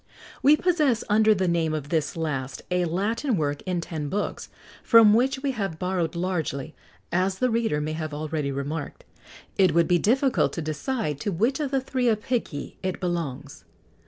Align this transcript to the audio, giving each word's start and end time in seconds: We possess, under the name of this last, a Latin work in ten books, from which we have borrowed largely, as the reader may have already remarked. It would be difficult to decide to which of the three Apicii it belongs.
We 0.41 0.57
possess, 0.57 1.03
under 1.09 1.35
the 1.35 1.47
name 1.47 1.75
of 1.75 1.89
this 1.89 2.17
last, 2.17 2.63
a 2.71 2.85
Latin 2.85 3.37
work 3.37 3.61
in 3.67 3.81
ten 3.81 4.09
books, 4.09 4.49
from 4.81 5.13
which 5.13 5.43
we 5.43 5.51
have 5.51 5.77
borrowed 5.77 6.15
largely, 6.15 6.73
as 7.11 7.37
the 7.37 7.51
reader 7.51 7.79
may 7.79 7.93
have 7.93 8.11
already 8.11 8.51
remarked. 8.51 9.03
It 9.59 9.75
would 9.75 9.87
be 9.87 9.99
difficult 9.99 10.53
to 10.53 10.61
decide 10.63 11.19
to 11.19 11.31
which 11.31 11.59
of 11.59 11.69
the 11.69 11.81
three 11.81 12.07
Apicii 12.07 12.77
it 12.81 12.99
belongs. 12.99 13.63